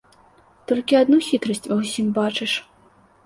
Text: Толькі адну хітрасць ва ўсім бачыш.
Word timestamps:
Толькі 0.69 0.97
адну 0.99 1.19
хітрасць 1.27 1.63
ва 1.71 1.77
ўсім 1.81 2.07
бачыш. 2.17 2.51